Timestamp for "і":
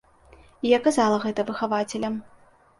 0.37-0.71